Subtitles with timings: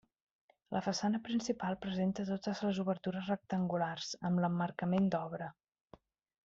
[0.75, 5.55] La façana principal presenta totes les obertures rectangulars, amb l'emmarcament d'obra.